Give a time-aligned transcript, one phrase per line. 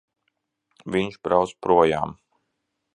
[0.95, 2.19] Viņš brauc projām!